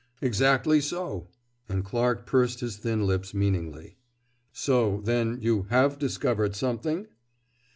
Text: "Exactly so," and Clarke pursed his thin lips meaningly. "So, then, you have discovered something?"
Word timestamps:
"Exactly 0.19 0.81
so," 0.81 1.27
and 1.69 1.85
Clarke 1.85 2.25
pursed 2.25 2.61
his 2.61 2.77
thin 2.77 3.05
lips 3.05 3.35
meaningly. 3.35 3.97
"So, 4.51 4.99
then, 5.03 5.37
you 5.41 5.67
have 5.69 5.99
discovered 5.99 6.55
something?" 6.55 7.05